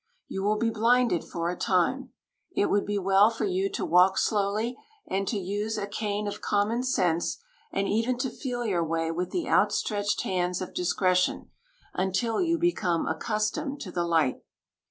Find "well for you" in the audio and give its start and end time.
2.97-3.69